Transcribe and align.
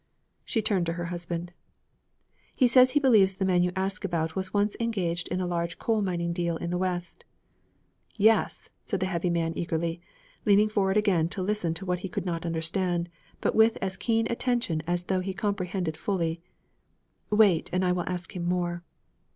She 0.43 0.63
turned 0.63 0.87
to 0.87 0.93
her 0.93 1.05
husband. 1.13 1.53
'He 2.55 2.67
says 2.67 2.89
he 2.91 2.99
believes 2.99 3.35
the 3.35 3.45
man 3.45 3.61
you 3.61 3.71
ask 3.75 4.03
about 4.03 4.35
was 4.35 4.51
once 4.51 4.75
engaged 4.79 5.27
in 5.27 5.39
a 5.39 5.45
large 5.45 5.77
coal 5.77 6.01
mining 6.01 6.33
deal 6.33 6.57
in 6.57 6.71
the 6.71 6.77
West.' 6.79 7.23
'Yes,' 8.17 8.71
said 8.83 8.99
the 8.99 9.05
heavy 9.05 9.29
man 9.29 9.53
eagerly, 9.55 10.01
leaning 10.43 10.69
forward 10.69 10.97
again 10.97 11.29
to 11.29 11.43
listen 11.43 11.75
to 11.75 11.85
what 11.85 11.99
he 11.99 12.09
could 12.09 12.25
not 12.25 12.47
understand, 12.47 13.09
but 13.41 13.53
with 13.53 13.77
as 13.79 13.95
keen 13.95 14.25
attention 14.31 14.81
as 14.87 15.03
though 15.03 15.19
he 15.19 15.35
comprehended 15.35 15.95
fully. 15.95 16.41
'Wait 17.29 17.69
and 17.71 17.85
I 17.85 17.91
will 17.91 18.09
ask 18.09 18.35
him 18.35 18.43
more.' 18.45 18.83